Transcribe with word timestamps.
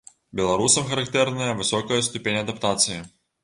Беларусам 0.39 0.87
характэрная 0.93 1.51
высокая 1.61 2.03
ступень 2.11 2.43
адаптацыі. 2.43 3.01